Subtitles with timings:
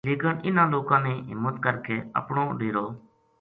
[0.07, 2.85] لیکن اِنہاں لوکاں نے ہمت کر کہ اپنو ڈیرو